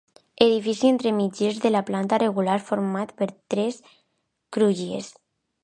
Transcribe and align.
Edifici 0.43 0.87
entre 0.91 1.11
mitgeres 1.17 1.59
de 1.65 1.83
planta 1.91 2.19
rectangular, 2.23 2.57
format 2.71 3.13
per 3.21 3.29
tres 3.55 3.81
crugies. 4.59 5.15